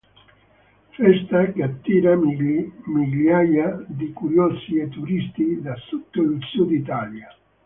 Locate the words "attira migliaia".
1.61-3.85